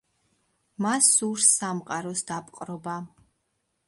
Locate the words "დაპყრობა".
2.31-2.97